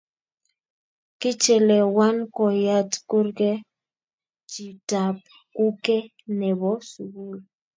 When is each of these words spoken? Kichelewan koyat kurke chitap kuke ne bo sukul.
Kichelewan 1.19 2.17
koyat 2.35 2.91
kurke 3.09 3.51
chitap 4.51 5.17
kuke 5.55 5.97
ne 6.37 6.49
bo 6.59 6.71
sukul. 6.89 7.37